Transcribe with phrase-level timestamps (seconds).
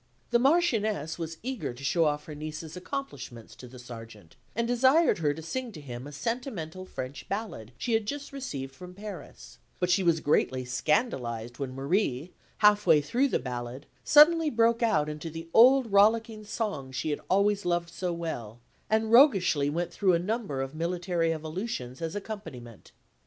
[0.31, 5.19] The Marchioness was eager to show off her niece's accomplishments to the Sergeant, and desired
[5.19, 9.59] her to sing to him a sentimental French ballad she had just received from Paris;
[9.79, 15.07] but she was greatly scandalised when Marie, half way through the ballad, suddenly broke out
[15.07, 18.59] into the old rollicking song she had always loved so well,
[18.89, 22.91] and roguishly went through a number of military evolutions as accompaniment.